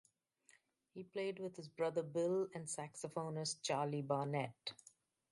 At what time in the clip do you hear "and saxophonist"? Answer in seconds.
2.55-3.61